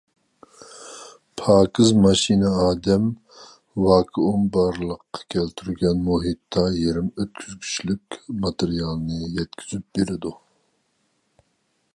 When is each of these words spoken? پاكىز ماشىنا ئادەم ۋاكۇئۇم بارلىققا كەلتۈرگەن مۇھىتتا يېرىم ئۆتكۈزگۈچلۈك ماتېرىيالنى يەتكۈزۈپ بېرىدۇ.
پاكىز 1.41 1.91
ماشىنا 2.05 2.53
ئادەم 2.61 3.05
ۋاكۇئۇم 3.87 4.47
بارلىققا 4.57 5.23
كەلتۈرگەن 5.35 6.01
مۇھىتتا 6.09 6.65
يېرىم 6.79 7.13
ئۆتكۈزگۈچلۈك 7.19 8.19
ماتېرىيالنى 8.43 9.21
يەتكۈزۈپ 9.39 9.87
بېرىدۇ. 10.01 10.37